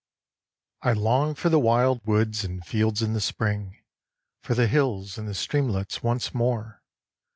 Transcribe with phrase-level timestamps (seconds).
[0.81, 3.77] I long for the wild woods and fields in the spring,
[4.41, 6.81] For the hills and the streamlets once more.